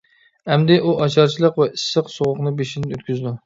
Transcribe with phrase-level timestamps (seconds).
[0.53, 3.39] ئەمدى ئۇ ئاچارچىلىق ۋە ئىسسىق-سوغۇقنى بېشىدىن ئۆتكۈزىدۇ.